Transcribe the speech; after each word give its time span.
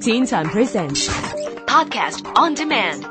Teen 0.00 0.26
Time 0.26 0.50
Presents 0.50 1.06
Podcast 1.66 2.26
on 2.36 2.54
demand. 2.54 3.04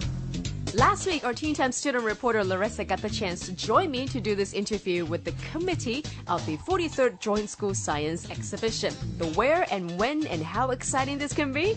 Last 0.73 1.05
week, 1.05 1.25
our 1.25 1.33
Teen 1.33 1.53
Time 1.53 1.73
student 1.73 2.05
reporter 2.05 2.41
Larissa 2.41 2.85
got 2.85 3.01
the 3.01 3.09
chance 3.09 3.45
to 3.45 3.51
join 3.51 3.91
me 3.91 4.07
to 4.07 4.21
do 4.21 4.35
this 4.35 4.53
interview 4.53 5.03
with 5.03 5.25
the 5.25 5.33
committee 5.51 6.05
of 6.27 6.45
the 6.45 6.55
43rd 6.59 7.19
Joint 7.19 7.49
School 7.49 7.75
Science 7.75 8.29
Exhibition. 8.29 8.93
The 9.17 9.25
where 9.31 9.65
and 9.69 9.99
when 9.99 10.25
and 10.27 10.41
how 10.41 10.69
exciting 10.71 11.17
this 11.17 11.33
can 11.33 11.51
be? 11.51 11.75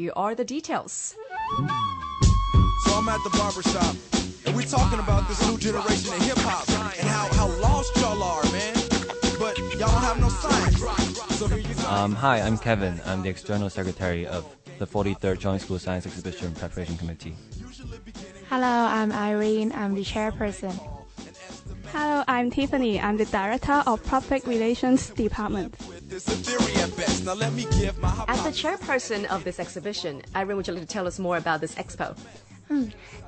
Here 0.00 0.14
are 0.16 0.34
the 0.34 0.46
details. 0.46 1.14
So 1.58 2.94
I'm 2.94 3.06
at 3.10 3.22
the 3.22 3.28
barbershop, 3.36 3.94
and 4.46 4.56
we're 4.56 4.62
talking 4.62 4.98
about 4.98 5.28
this 5.28 5.46
new 5.46 5.58
generation 5.58 6.14
of 6.14 6.22
hip 6.22 6.38
hop 6.38 6.66
and 6.98 7.06
how, 7.06 7.28
how 7.34 7.48
lost 7.60 7.94
y'all 7.96 8.22
are, 8.22 8.42
man. 8.44 8.72
But 9.38 9.58
y'all 9.58 9.92
don't 9.92 10.00
have 10.00 10.18
no 10.18 10.30
science. 10.30 10.78
So 11.36 11.48
here 11.48 11.58
you 11.58 11.74
go. 11.74 11.86
Um, 11.90 12.14
hi, 12.14 12.40
I'm 12.40 12.56
Kevin. 12.56 12.98
I'm 13.04 13.20
the 13.20 13.28
external 13.28 13.68
secretary 13.68 14.26
of 14.26 14.46
the 14.78 14.86
43rd 14.86 15.38
Joint 15.38 15.60
School 15.60 15.78
Science 15.78 16.06
Exhibition 16.06 16.54
Preparation 16.54 16.96
Committee. 16.96 17.36
Hello, 18.48 18.66
I'm 18.66 19.12
Irene. 19.12 19.70
I'm 19.72 19.94
the 19.94 20.02
chairperson. 20.02 20.72
Hello, 21.92 22.24
I'm 22.26 22.50
Tiffany. 22.50 22.98
I'm 22.98 23.18
the 23.18 23.26
Director 23.26 23.82
of 23.86 24.02
Public 24.04 24.46
Relations 24.46 25.10
Department. 25.10 25.76
This 26.26 26.48
a 26.48 26.58
theory 26.58 26.82
at 26.82 26.96
best. 26.96 27.24
Now 27.24 27.34
let 27.34 27.52
me 27.54 27.66
give 27.78 27.98
my 27.98 28.24
As 28.28 28.42
the 28.42 28.50
chairperson 28.50 29.24
of 29.26 29.42
this 29.44 29.58
exhibition, 29.58 30.22
Irene, 30.36 30.56
would 30.56 30.66
you 30.66 30.74
like 30.74 30.82
to 30.82 30.88
tell 30.88 31.06
us 31.06 31.18
more 31.18 31.38
about 31.38 31.60
this 31.60 31.74
expo? 31.76 32.16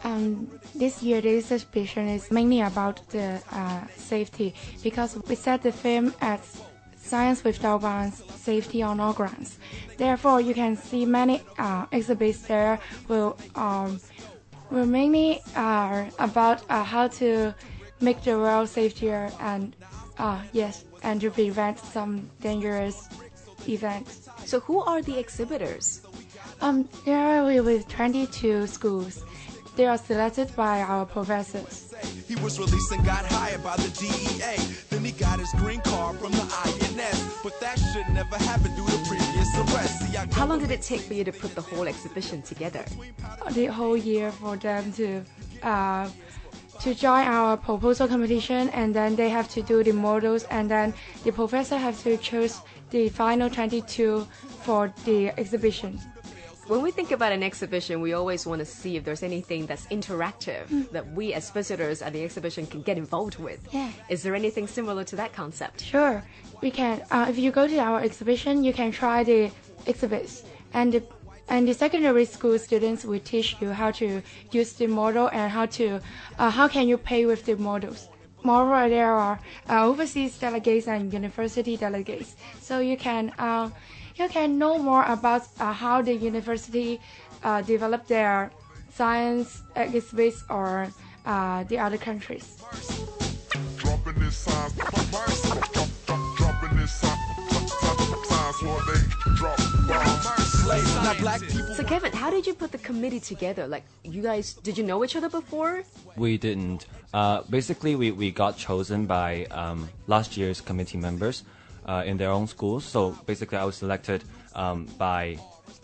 Um, 0.04 0.48
this 0.74 1.02
year, 1.02 1.20
this 1.20 1.50
exhibition 1.50 2.08
is 2.08 2.30
mainly 2.30 2.60
about 2.60 3.00
the 3.08 3.42
uh, 3.50 3.80
safety 3.96 4.54
because 4.82 5.16
we 5.26 5.34
set 5.34 5.62
the 5.62 5.72
theme 5.72 6.12
as 6.20 6.62
Science 6.96 7.42
Without 7.42 7.80
Bounds, 7.80 8.22
Safety 8.34 8.82
on 8.82 9.00
All 9.00 9.12
Grounds. 9.12 9.58
Therefore, 9.96 10.40
you 10.40 10.54
can 10.54 10.76
see 10.76 11.06
many 11.06 11.42
uh, 11.58 11.86
exhibits 11.92 12.42
there 12.42 12.78
will 13.08 13.36
um, 13.54 14.00
will 14.70 14.86
mainly 14.86 15.40
are 15.56 16.08
about 16.18 16.62
uh, 16.68 16.84
how 16.84 17.08
to 17.08 17.54
make 18.00 18.22
the 18.22 18.36
world 18.38 18.68
safer 18.68 19.30
and 19.40 19.74
uh, 20.18 20.40
yes, 20.52 20.84
and 21.02 21.20
to 21.20 21.30
prevent 21.30 21.78
some 21.78 22.30
dangerous 22.40 23.08
events. 23.68 24.28
So, 24.44 24.60
who 24.60 24.80
are 24.80 25.02
the 25.02 25.18
exhibitors? 25.18 26.02
Um, 26.60 26.88
there 27.04 27.18
are 27.18 27.62
with 27.62 27.88
22 27.88 28.66
schools. 28.66 29.24
They 29.74 29.86
are 29.86 29.96
selected 29.96 30.54
by 30.54 30.82
our 30.82 31.06
professors. 31.06 31.94
He 32.28 32.36
was 32.36 32.58
released 32.58 32.92
and 32.92 33.04
got 33.04 33.24
hired 33.26 33.64
by 33.64 33.76
the 33.76 33.88
DEA. 33.98 34.56
Then 34.90 35.04
he 35.04 35.12
got 35.12 35.40
his 35.40 35.50
green 35.52 35.80
card 35.80 36.18
from 36.18 36.32
the 36.32 36.42
INS. 36.42 37.40
But 37.42 37.58
that 37.60 37.78
shit 37.78 38.06
never 38.10 38.36
happened 38.36 38.76
due 38.76 38.86
to 38.86 38.98
previous 39.08 39.48
arrests. 39.56 40.06
See, 40.06 40.16
How 40.32 40.46
long 40.46 40.58
did 40.58 40.70
it 40.70 40.82
take 40.82 41.00
for 41.00 41.14
you 41.14 41.24
to 41.24 41.32
put 41.32 41.54
the 41.54 41.62
whole 41.62 41.88
exhibition 41.88 42.42
together? 42.42 42.84
The 43.52 43.66
whole 43.66 43.96
year 43.96 44.30
for 44.30 44.56
them 44.56 44.92
to 44.92 45.24
uh, 45.62 46.08
to 46.80 46.94
join 46.94 47.26
our 47.26 47.56
proposal 47.56 48.08
competition, 48.08 48.68
and 48.70 48.94
then 48.94 49.16
they 49.16 49.28
have 49.28 49.48
to 49.50 49.62
do 49.62 49.82
the 49.82 49.92
models, 49.92 50.44
and 50.44 50.70
then 50.70 50.94
the 51.24 51.32
professor 51.32 51.76
has 51.76 52.02
to 52.02 52.16
choose 52.16 52.60
the 52.90 53.08
final 53.08 53.48
22 53.48 54.26
for 54.62 54.92
the 55.04 55.28
exhibition. 55.38 56.00
When 56.68 56.80
we 56.80 56.92
think 56.92 57.10
about 57.10 57.32
an 57.32 57.42
exhibition, 57.42 58.00
we 58.00 58.12
always 58.12 58.46
want 58.46 58.60
to 58.60 58.64
see 58.64 58.96
if 58.96 59.04
there's 59.04 59.24
anything 59.24 59.66
that's 59.66 59.86
interactive 59.86 60.90
that 60.92 61.06
we 61.12 61.34
as 61.34 61.50
visitors 61.50 62.02
at 62.02 62.12
the 62.12 62.22
exhibition 62.24 62.66
can 62.66 62.82
get 62.82 62.96
involved 62.96 63.38
with. 63.38 63.66
Yeah. 63.72 63.90
Is 64.08 64.22
there 64.22 64.34
anything 64.34 64.68
similar 64.68 65.02
to 65.04 65.16
that 65.16 65.32
concept? 65.32 65.82
Sure, 65.82 66.22
we 66.60 66.70
can. 66.70 67.02
Uh, 67.10 67.26
if 67.28 67.36
you 67.36 67.50
go 67.50 67.66
to 67.66 67.78
our 67.78 68.00
exhibition, 68.00 68.62
you 68.62 68.72
can 68.72 68.92
try 68.92 69.24
the 69.24 69.50
exhibits, 69.86 70.44
and 70.72 70.92
the, 70.92 71.02
and 71.52 71.68
the 71.68 71.74
secondary 71.74 72.24
school 72.24 72.58
students 72.58 73.04
will 73.04 73.20
teach 73.20 73.56
you 73.60 73.68
how 73.72 73.90
to 73.90 74.22
use 74.52 74.72
the 74.72 74.86
model 74.86 75.28
and 75.32 75.52
how 75.52 75.66
to 75.66 76.00
uh, 76.38 76.48
how 76.48 76.66
can 76.66 76.88
you 76.88 76.96
pay 76.96 77.26
with 77.26 77.44
the 77.44 77.54
models. 77.56 78.08
Moreover, 78.42 78.88
there 78.88 79.12
are 79.12 79.38
uh, 79.68 79.84
overseas 79.84 80.38
delegates 80.38 80.88
and 80.88 81.12
university 81.12 81.76
delegates, 81.76 82.36
so 82.60 82.80
you 82.80 82.96
can 82.96 83.32
uh, 83.38 83.68
you 84.16 84.28
can 84.28 84.58
know 84.58 84.78
more 84.78 85.04
about 85.04 85.42
uh, 85.60 85.72
how 85.72 86.00
the 86.00 86.14
university 86.14 86.98
uh, 87.44 87.60
develop 87.60 88.06
their 88.06 88.50
science 88.90 89.62
exhibits 89.76 90.42
or 90.48 90.88
uh, 91.26 91.64
the 91.64 91.78
other 91.78 91.98
countries. 91.98 92.56
Dropping 100.64 100.84
this 100.84 100.92
science, 100.92 100.94
dropping 100.94 100.94
this 100.94 100.94
science, 100.94 100.94
science 100.94 100.94
what 100.94 100.94
they 100.94 100.94
drop 100.94 100.94
bombs. 100.94 101.04
Now 101.04 101.14
black 101.20 101.40
people. 101.40 101.74
So, 101.74 101.84
Kevin, 101.84 102.12
how 102.12 102.30
did 102.30 102.46
you 102.46 102.54
put 102.54 102.72
the 102.72 102.78
committee 102.78 103.20
together? 103.20 103.66
Like, 103.66 103.84
you 104.04 104.22
guys, 104.22 104.54
did 104.54 104.78
you 104.78 104.84
know 104.84 105.04
each 105.04 105.16
other 105.16 105.28
before? 105.28 105.82
We 106.16 106.38
didn't. 106.38 106.86
Uh, 107.14 107.42
basically, 107.50 107.96
we, 107.96 108.10
we 108.10 108.30
got 108.30 108.56
chosen 108.56 109.06
by 109.06 109.46
um, 109.50 109.88
last 110.06 110.36
year's 110.36 110.60
committee 110.60 110.98
members 110.98 111.44
uh, 111.86 112.02
in 112.06 112.16
their 112.16 112.30
own 112.30 112.46
schools. 112.46 112.84
So 112.84 113.12
basically, 113.26 113.58
I 113.58 113.64
was 113.64 113.76
selected 113.76 114.24
um, 114.54 114.86
by 114.98 115.38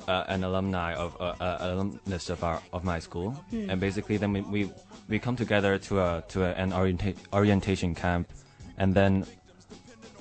uh, 0.06 0.24
an 0.28 0.44
alumni 0.44 0.94
of 0.94 1.16
uh, 1.20 1.34
uh, 1.40 1.58
alumnus 1.60 2.30
of 2.30 2.42
our 2.42 2.62
of 2.72 2.84
my 2.84 2.98
school, 2.98 3.36
and 3.52 3.78
basically 3.80 4.16
then 4.16 4.32
we, 4.32 4.40
we 4.40 4.72
we 5.08 5.18
come 5.18 5.36
together 5.36 5.76
to 5.78 6.00
a 6.00 6.24
to 6.28 6.44
a, 6.44 6.52
an 6.52 6.72
orienta- 6.72 7.16
orientation 7.32 7.94
camp, 7.94 8.28
and 8.78 8.94
then 8.94 9.26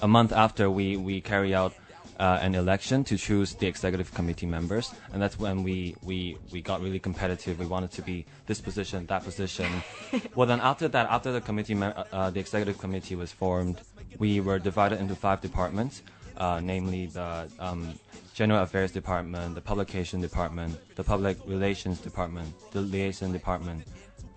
a 0.01 0.07
month 0.07 0.33
after 0.33 0.69
we 0.69 0.97
we 0.97 1.21
carry 1.21 1.55
out 1.55 1.73
uh, 2.19 2.39
an 2.41 2.55
election 2.55 3.03
to 3.03 3.17
choose 3.17 3.53
the 3.53 3.67
executive 3.67 4.13
committee 4.13 4.45
members, 4.45 4.93
and 5.13 5.21
that's 5.21 5.37
when 5.39 5.63
we 5.63 5.95
we 6.03 6.37
we 6.51 6.61
got 6.61 6.81
really 6.81 6.99
competitive. 6.99 7.59
We 7.59 7.65
wanted 7.65 7.91
to 7.91 8.01
be 8.01 8.25
this 8.47 8.59
position, 8.59 9.05
that 9.07 9.23
position. 9.23 9.69
well, 10.35 10.47
then 10.47 10.59
after 10.61 10.87
that, 10.87 11.09
after 11.09 11.31
the 11.31 11.41
committee, 11.41 11.75
uh, 11.75 12.03
uh, 12.11 12.29
the 12.29 12.39
executive 12.39 12.77
committee 12.79 13.15
was 13.15 13.31
formed, 13.31 13.81
we 14.17 14.39
were 14.39 14.59
divided 14.59 14.99
into 14.99 15.15
five 15.15 15.41
departments, 15.41 16.01
uh, 16.37 16.59
namely 16.59 17.05
the 17.07 17.49
um, 17.59 17.93
general 18.33 18.63
affairs 18.63 18.91
department, 18.91 19.55
the 19.55 19.61
publication 19.61 20.21
department, 20.21 20.75
the 20.95 21.03
public 21.03 21.37
relations 21.45 21.99
department, 21.99 22.53
the 22.71 22.81
liaison 22.81 23.31
department, 23.31 23.83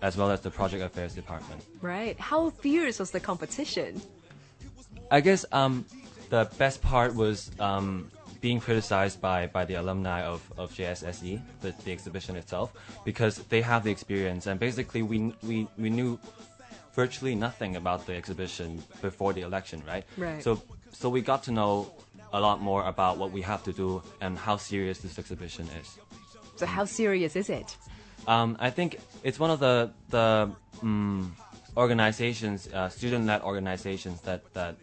as 0.01 0.17
well 0.17 0.29
as 0.29 0.41
the 0.41 0.51
project 0.51 0.83
affairs 0.83 1.13
department. 1.13 1.63
Right. 1.81 2.19
How 2.19 2.49
fierce 2.49 2.99
was 2.99 3.11
the 3.11 3.19
competition? 3.19 4.01
I 5.09 5.19
guess 5.19 5.45
um, 5.51 5.85
the 6.31 6.49
best 6.57 6.81
part 6.81 7.13
was 7.13 7.51
um, 7.59 8.09
being 8.39 8.59
criticized 8.59 9.19
by, 9.21 9.47
by 9.47 9.65
the 9.65 9.75
alumni 9.75 10.23
of, 10.23 10.41
of 10.57 10.71
JSSE, 10.73 11.41
the, 11.59 11.75
the 11.83 11.91
exhibition 11.91 12.37
itself, 12.37 12.73
because 13.05 13.35
they 13.49 13.61
have 13.61 13.83
the 13.83 13.91
experience 13.91 14.47
and 14.47 14.59
basically 14.59 15.03
we, 15.03 15.35
we, 15.43 15.67
we 15.77 15.89
knew 15.89 16.17
virtually 16.93 17.35
nothing 17.35 17.75
about 17.75 18.05
the 18.05 18.15
exhibition 18.15 18.81
before 19.01 19.33
the 19.33 19.41
election, 19.41 19.83
right? 19.85 20.05
Right. 20.17 20.41
So, 20.41 20.61
so 20.93 21.09
we 21.09 21.21
got 21.21 21.43
to 21.43 21.51
know 21.51 21.91
a 22.31 22.39
lot 22.39 22.61
more 22.61 22.85
about 22.85 23.17
what 23.17 23.31
we 23.31 23.41
have 23.41 23.61
to 23.63 23.73
do 23.73 24.01
and 24.21 24.37
how 24.37 24.55
serious 24.55 24.99
this 24.99 25.19
exhibition 25.19 25.67
is. 25.81 25.97
So, 26.55 26.65
how 26.65 26.85
serious 26.85 27.35
is 27.35 27.49
it? 27.49 27.75
Um, 28.27 28.55
I 28.59 28.69
think 28.69 28.99
it's 29.23 29.39
one 29.39 29.51
of 29.51 29.59
the 29.59 29.91
the 30.09 30.51
um, 30.81 31.35
organizations, 31.75 32.69
uh, 32.71 32.87
student-led 32.89 33.41
organizations 33.41 34.21
that 34.21 34.53
that 34.53 34.75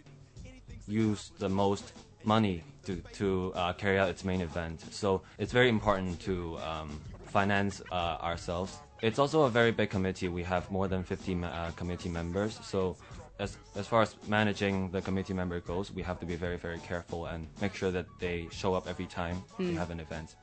use 0.88 1.32
the 1.38 1.49
most 1.49 1.93
money 2.25 2.65
to 2.84 2.97
to 3.12 3.53
uh, 3.54 3.72
carry 3.75 3.99
out 3.99 4.09
its 4.09 4.25
main 4.25 4.41
event. 4.41 4.82
So 4.91 5.22
it's 5.38 5.53
very 5.53 5.69
important 5.69 6.21
to 6.21 6.59
um, 6.59 7.00
finance 7.26 7.82
uh, 7.93 8.16
ourselves. 8.21 8.78
It's 9.03 9.18
also 9.18 9.42
a 9.42 9.51
very 9.51 9.71
big 9.71 9.91
committee. 9.91 10.28
We 10.28 10.42
have 10.42 10.71
more 10.71 10.89
than 10.89 11.04
50 11.04 11.45
uh, 11.45 11.71
committee 11.77 12.09
members. 12.09 12.59
So 12.63 12.97
as 13.39 13.57
as 13.77 13.86
far 13.86 14.03
as 14.03 14.16
managing 14.27 14.91
the 14.91 15.01
committee 15.01 15.34
member 15.34 15.60
goes, 15.60 15.92
we 15.92 16.03
have 16.03 16.18
to 16.21 16.27
be 16.27 16.34
very 16.34 16.57
very 16.57 16.78
careful 16.78 17.27
and 17.27 17.47
make 17.60 17.74
sure 17.74 17.91
that 17.91 18.07
they 18.18 18.48
show 18.51 18.74
up 18.74 18.89
every 18.89 19.07
time 19.07 19.42
we 19.59 19.74
have 19.74 19.91
an 19.91 20.01
event. 20.01 20.36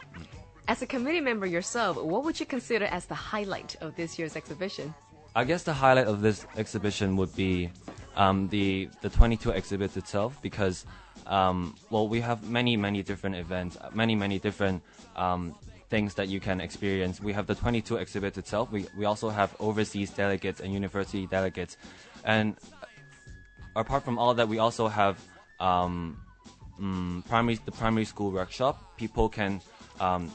As 0.67 0.81
a 0.81 0.87
committee 0.87 1.21
member 1.21 1.45
yourself, 1.45 1.97
what 1.97 2.23
would 2.23 2.39
you 2.39 2.45
consider 2.45 2.85
as 2.85 3.05
the 3.05 3.13
highlight 3.13 3.75
of 3.81 3.95
this 3.95 4.17
year's 4.17 4.35
exhibition? 4.35 4.93
I 5.35 5.43
guess 5.43 5.63
the 5.63 5.73
highlight 5.73 6.07
of 6.07 6.21
this 6.21 6.47
exhibition 6.57 7.17
would 7.17 7.35
be 7.35 7.69
um, 8.15 8.47
the 8.49 8.89
the 9.01 9.09
22 9.09 9.51
exhibits 9.51 9.97
itself 9.97 10.37
because 10.41 10.85
um, 11.27 11.75
well 11.89 12.07
we 12.07 12.21
have 12.21 12.47
many 12.49 12.77
many 12.77 13.03
different 13.03 13.35
events, 13.35 13.77
many 13.93 14.15
many 14.15 14.39
different 14.39 14.83
um, 15.15 15.55
things 15.89 16.13
that 16.15 16.27
you 16.27 16.39
can 16.39 16.61
experience. 16.61 17.21
We 17.21 17.33
have 17.33 17.47
the 17.47 17.55
22 17.55 17.97
exhibits 17.97 18.37
itself. 18.37 18.71
We 18.71 18.85
we 18.97 19.05
also 19.05 19.29
have 19.29 19.55
overseas 19.59 20.11
delegates 20.11 20.61
and 20.61 20.73
university 20.73 21.27
delegates, 21.27 21.77
and 22.23 22.55
apart 23.75 24.03
from 24.03 24.17
all 24.17 24.33
that, 24.33 24.47
we 24.47 24.59
also 24.59 24.87
have 24.87 25.19
um, 25.59 26.17
mm, 26.79 27.25
primary 27.27 27.59
the 27.65 27.71
primary 27.71 28.05
school 28.05 28.31
workshop. 28.31 28.97
People 28.97 29.29
can 29.29 29.61
um, 29.99 30.31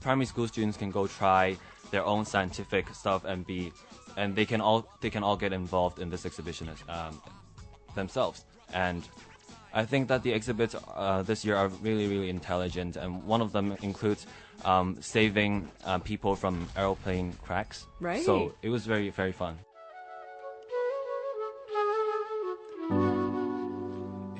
primary 0.00 0.26
school 0.26 0.46
students 0.48 0.76
can 0.76 0.90
go 0.90 1.06
try 1.06 1.56
their 1.90 2.04
own 2.04 2.24
scientific 2.24 2.94
stuff 2.94 3.24
and 3.24 3.46
be, 3.46 3.72
and 4.16 4.34
they 4.34 4.44
can 4.44 4.60
all 4.60 4.88
they 5.00 5.10
can 5.10 5.22
all 5.22 5.36
get 5.36 5.52
involved 5.52 5.98
in 5.98 6.10
this 6.10 6.26
exhibition 6.26 6.70
um, 6.88 7.20
themselves. 7.94 8.44
And 8.72 9.06
I 9.72 9.84
think 9.84 10.08
that 10.08 10.22
the 10.22 10.32
exhibits 10.32 10.74
uh, 10.94 11.22
this 11.22 11.44
year 11.44 11.56
are 11.56 11.68
really 11.68 12.06
really 12.08 12.30
intelligent, 12.30 12.96
and 12.96 13.22
one 13.24 13.40
of 13.40 13.52
them 13.52 13.76
includes 13.82 14.26
um, 14.64 14.96
saving 15.00 15.68
uh, 15.84 15.98
people 15.98 16.34
from 16.34 16.68
aeroplane 16.76 17.34
cracks. 17.44 17.86
Right. 18.00 18.24
So 18.24 18.54
it 18.62 18.70
was 18.70 18.86
very 18.86 19.10
very 19.10 19.32
fun. 19.32 19.58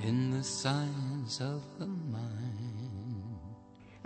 in 0.06 0.30
the 0.30 0.42
science 0.42 1.40
of 1.40 1.62
the 1.80 1.86
mind. 1.86 2.35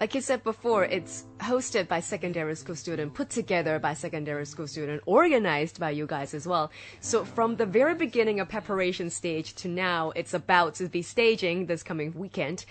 Like 0.00 0.14
you 0.14 0.22
said 0.22 0.42
before, 0.42 0.86
it's 0.86 1.26
hosted 1.40 1.86
by 1.86 2.00
secondary 2.00 2.56
school 2.56 2.74
student, 2.74 3.12
put 3.12 3.28
together 3.28 3.78
by 3.78 3.92
secondary 3.92 4.46
school 4.46 4.66
student, 4.66 5.02
organized 5.04 5.78
by 5.78 5.90
you 5.90 6.06
guys 6.06 6.32
as 6.32 6.46
well. 6.46 6.70
So 7.00 7.22
from 7.22 7.56
the 7.56 7.66
very 7.66 7.94
beginning 7.94 8.40
of 8.40 8.48
preparation 8.48 9.10
stage 9.10 9.54
to 9.56 9.68
now, 9.68 10.10
it's 10.16 10.32
about 10.32 10.76
to 10.76 10.88
be 10.88 11.02
staging 11.02 11.66
this 11.66 11.82
coming 11.82 12.14
weekend. 12.16 12.64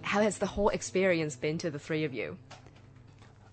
How 0.00 0.22
has 0.22 0.38
the 0.38 0.46
whole 0.46 0.70
experience 0.70 1.36
been 1.36 1.58
to 1.58 1.70
the 1.70 1.78
three 1.78 2.02
of 2.04 2.14
you? 2.14 2.38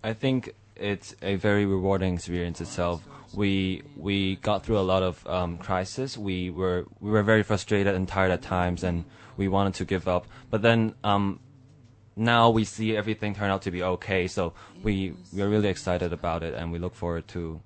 I 0.05 0.13
think 0.13 0.55
it's 0.77 1.13
a 1.21 1.35
very 1.35 1.65
rewarding 1.65 2.13
experience 2.13 2.61
itself. 2.61 3.03
We 3.33 3.83
we 3.97 4.37
got 4.37 4.63
through 4.63 4.79
a 4.79 4.87
lot 4.87 5.03
of 5.03 5.27
um, 5.27 5.57
crisis. 5.57 6.17
We 6.17 6.49
were 6.49 6.85
we 7.01 7.11
were 7.11 7.23
very 7.23 7.43
frustrated 7.43 7.93
and 7.93 8.07
tired 8.07 8.31
at 8.31 8.41
times, 8.41 8.85
and 8.85 9.03
we 9.35 9.49
wanted 9.49 9.73
to 9.73 9.85
give 9.85 10.07
up. 10.07 10.27
But 10.49 10.61
then 10.61 10.93
um, 11.03 11.41
now 12.17 12.49
we 12.49 12.65
see 12.65 12.97
everything 12.97 13.35
turn 13.35 13.49
out 13.51 13.61
to 13.61 13.71
be 13.71 13.83
okay. 13.83 14.27
So 14.27 14.53
we 14.83 15.13
we 15.31 15.41
are 15.41 15.49
really 15.49 15.69
excited 15.69 16.11
about 16.11 16.43
it, 16.43 16.53
and 16.53 16.71
we 16.71 16.79
look 16.79 16.95
forward 16.95 17.27
to 17.29 17.61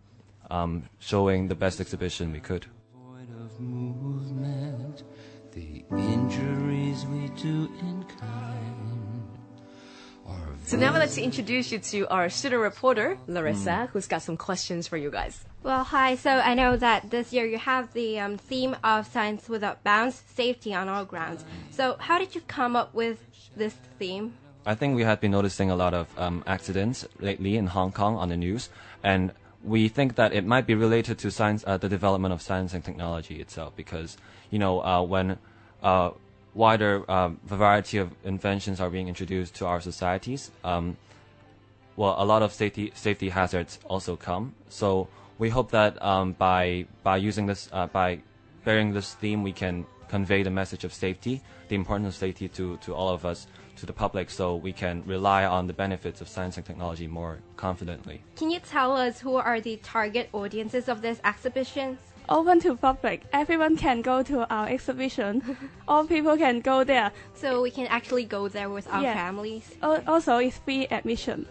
um, 0.52 0.84
showing 1.00 1.48
the 1.48 1.56
best 1.56 1.80
exhibition 1.80 2.32
we 2.34 2.40
could. 2.42 2.66
Void 2.94 3.30
of 3.44 3.60
movement, 3.60 5.04
the 5.54 5.84
injuries 5.92 7.06
we 7.06 7.30
do 7.42 7.72
in 7.80 8.04
kind 8.20 9.24
are 10.28 10.56
So 10.66 10.78
now 10.78 10.94
I'd 10.94 11.00
like 11.00 11.12
to 11.12 11.22
introduce 11.24 11.72
you 11.72 11.80
to 11.80 12.08
our 12.10 12.30
student 12.30 12.62
reporter, 12.62 13.18
Larissa, 13.28 13.70
Mm. 13.70 13.90
who's 13.90 14.08
got 14.08 14.22
some 14.22 14.38
questions 14.38 14.88
for 14.88 14.98
you 14.98 15.10
guys. 15.10 15.46
Well, 15.64 15.84
hi. 15.84 16.16
So 16.16 16.30
I 16.30 16.54
know 16.54 16.76
that 16.78 17.10
this 17.12 17.32
year 17.32 17.46
you 17.46 17.58
have 17.58 17.94
the 17.94 18.20
um, 18.20 18.38
theme 18.38 18.76
of 18.84 19.08
Science 19.08 19.48
Without 19.48 19.84
Bounds, 19.84 20.22
safety 20.36 20.74
on 20.74 20.90
all 20.90 21.06
grounds. 21.06 21.46
So 21.72 21.96
how 22.00 22.18
did 22.20 22.36
you 22.36 22.42
come 22.48 22.76
up 22.76 22.94
with 22.94 23.20
this 23.56 23.76
theme? 24.00 24.34
I 24.66 24.76
think 24.76 24.96
we 24.96 25.04
had 25.04 25.20
been 25.20 25.32
noticing 25.32 25.72
a 25.72 25.76
lot 25.76 25.94
of 25.94 26.08
um, 26.20 26.44
accidents 26.46 27.08
lately 27.20 27.58
in 27.58 27.68
Hong 27.68 27.92
Kong 27.92 28.16
on 28.16 28.30
the 28.30 28.38
news, 28.38 28.70
and 29.04 29.32
we 29.64 29.88
think 29.88 30.16
that 30.16 30.34
it 30.34 30.46
might 30.46 30.68
be 30.68 30.76
related 30.76 31.18
to 31.20 31.32
science, 31.32 31.64
uh, 31.66 31.78
the 31.78 31.90
development 31.90 32.34
of 32.34 32.42
science 32.42 32.74
and 32.74 32.84
technology 32.84 33.42
itself. 33.42 33.76
Because 33.76 34.18
you 34.52 34.60
know, 34.60 34.84
uh, 34.84 35.02
when 35.02 35.38
uh, 35.82 36.12
wider 36.54 37.04
uh, 37.10 37.30
variety 37.44 37.98
of 37.98 38.12
inventions 38.24 38.80
are 38.80 38.90
being 38.90 39.08
introduced 39.08 39.56
to 39.56 39.66
our 39.66 39.82
societies, 39.82 40.52
um, 40.64 40.98
well, 41.96 42.16
a 42.18 42.26
lot 42.26 42.44
of 42.44 42.54
safety 42.54 42.92
safety 42.94 43.30
hazards 43.30 43.80
also 43.86 44.16
come. 44.16 44.54
So 44.70 45.08
we 45.40 45.50
hope 45.50 45.72
that 45.72 46.00
um, 46.04 46.34
by 46.34 46.86
by 47.02 47.18
using 47.18 47.48
this 47.48 47.68
uh, 47.72 47.88
by 47.88 48.20
bearing 48.64 48.94
this 48.94 49.16
theme, 49.16 49.42
we 49.42 49.54
can 49.54 49.88
convey 50.08 50.44
the 50.44 50.52
message 50.52 50.84
of 50.84 50.94
safety, 50.94 51.42
the 51.70 51.76
importance 51.76 52.10
of 52.10 52.16
safety 52.16 52.48
to 52.50 52.78
to 52.78 52.94
all 52.94 53.10
of 53.10 53.26
us, 53.26 53.48
to 53.78 53.86
the 53.86 53.94
public, 53.94 54.30
so 54.30 54.56
we 54.56 54.74
can 54.74 55.04
rely 55.06 55.46
on 55.46 55.68
the 55.68 55.74
benefits 55.74 56.22
of 56.22 56.28
science 56.28 56.58
and 56.58 56.66
technology 56.66 57.08
more 57.08 57.40
confidently. 57.58 58.22
Can 58.36 58.50
you 58.52 58.60
tell 58.60 58.96
us 58.96 59.20
who 59.20 59.36
are 59.36 59.60
the 59.62 59.78
target 59.78 60.30
audiences 60.34 60.88
of 60.90 61.02
this 61.02 61.20
exhibition? 61.24 61.98
Open 62.30 62.60
to 62.62 62.76
public. 62.76 63.24
Everyone 63.34 63.76
can 63.76 64.02
go 64.02 64.24
to 64.24 64.48
our 64.54 64.68
exhibition. 64.68 65.58
All 65.88 66.06
people 66.06 66.38
can 66.38 66.62
go 66.62 66.84
there. 66.84 67.12
So 67.34 67.62
we 67.62 67.72
can 67.72 67.88
actually 67.88 68.26
go 68.26 68.48
there 68.48 68.70
with 68.70 68.88
our 68.90 69.02
Yeah. 69.02 69.16
families. 69.16 69.70
Al- 69.82 70.04
Also, 70.08 70.38
it's 70.38 70.58
free 70.60 70.88
admission. 70.88 71.46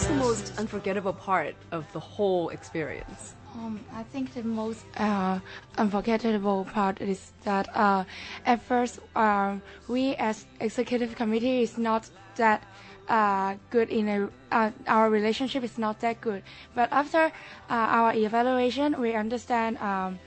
What's 0.00 0.08
the 0.08 0.14
most 0.14 0.52
unforgettable 0.56 1.12
part 1.12 1.54
of 1.72 1.84
the 1.92 2.00
whole 2.00 2.48
experience? 2.48 3.34
Um, 3.54 3.84
I 3.92 4.02
think 4.02 4.32
the 4.32 4.42
most 4.42 4.86
uh, 4.96 5.40
unforgettable 5.76 6.64
part 6.72 7.02
is 7.02 7.32
that 7.44 7.68
uh, 7.76 8.04
at 8.46 8.62
first 8.62 9.00
uh, 9.14 9.56
we 9.88 10.14
as 10.16 10.46
executive 10.58 11.16
committee 11.16 11.60
is 11.60 11.76
not 11.76 12.08
that 12.36 12.64
uh, 13.10 13.56
good 13.68 13.90
in 13.90 14.08
a 14.08 14.28
uh, 14.50 14.70
our 14.86 15.10
relationship 15.10 15.62
is 15.64 15.76
not 15.76 16.00
that 16.00 16.22
good. 16.22 16.44
But 16.74 16.88
after 16.92 17.24
uh, 17.26 17.30
our 17.68 18.14
evaluation, 18.14 18.98
we 18.98 19.12
understand 19.12 19.76
um, 19.84 20.18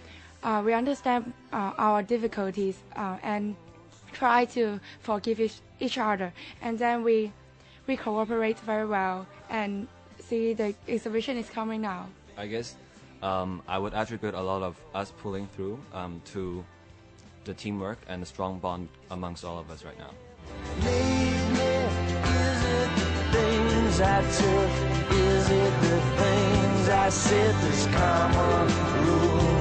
we 0.63 0.73
understand 0.73 1.33
our 1.51 2.03
difficulties 2.03 2.77
and 2.95 3.55
try 4.11 4.45
to 4.53 4.79
forgive 4.99 5.39
each, 5.39 5.61
each 5.79 5.97
other, 5.97 6.31
and 6.61 6.77
then 6.77 7.01
we 7.01 7.33
we 7.87 7.97
cooperate 7.97 8.59
very 8.59 8.85
well 8.85 9.25
and 9.49 9.87
see 10.19 10.53
the 10.53 10.73
exhibition 10.87 11.37
is 11.37 11.49
coming 11.49 11.81
now. 11.81 12.07
I 12.37 12.47
guess 12.47 12.75
um, 13.21 13.61
I 13.67 13.77
would 13.77 13.93
attribute 13.93 14.33
a 14.33 14.41
lot 14.41 14.63
of 14.63 14.75
us 14.93 15.11
pulling 15.21 15.47
through 15.47 15.79
um, 15.93 16.21
to 16.33 16.63
the 17.45 17.53
teamwork 17.53 17.99
and 18.07 18.21
the 18.21 18.25
strong 18.25 18.59
bond 18.59 18.89
amongst 19.11 19.43
all 19.43 19.59
of 19.59 19.69
us 19.69 19.83
right 19.83 19.97
now. 19.99 20.11
things 23.31 24.01
I 24.01 24.21
took? 24.21 25.17
Is 25.17 25.49
it 25.49 25.81
the 25.81 25.99
things 26.21 26.89
I 26.89 27.09
said? 27.09 27.55
This 27.61 27.85
common 27.87 28.67
rule. 29.05 29.53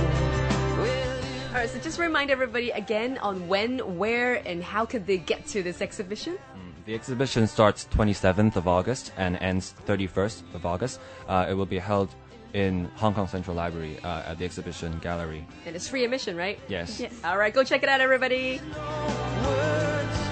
All 1.49 1.59
right, 1.59 1.69
so 1.69 1.79
just 1.81 1.99
remind 1.99 2.31
everybody 2.31 2.71
again 2.71 3.19
on 3.19 3.47
when, 3.47 3.99
where, 3.99 4.37
and 4.47 4.63
how 4.63 4.87
could 4.87 5.07
they 5.07 5.19
get 5.19 5.47
to 5.49 5.63
this 5.63 5.83
exhibition? 5.83 6.39
The 6.85 6.95
exhibition 6.95 7.47
starts 7.47 7.87
27th 7.93 8.57
of 8.57 8.67
August 8.67 9.13
and 9.17 9.37
ends 9.37 9.73
31st 9.87 10.43
of 10.55 10.67
August. 10.67 10.99
Uh, 11.29 11.47
it 11.49 11.55
will 11.55 11.65
be 11.67 11.79
held 11.79 12.09
in 12.55 12.87
Hong 12.97 13.15
Kong 13.15 13.29
Central 13.29 13.55
Library 13.57 13.99
uh, 14.03 14.23
at 14.27 14.39
the 14.39 14.45
exhibition 14.45 14.99
gallery. 14.99 15.47
And 15.65 15.77
it's 15.77 15.87
free 15.89 16.03
admission, 16.05 16.37
right? 16.37 16.59
Yes. 16.69 16.99
Yes. 17.01 17.15
All 17.25 17.39
right, 17.39 17.55
go 17.55 17.63
check 17.65 17.83
it 17.85 17.89
out, 17.89 18.01
everybody. 18.01 18.61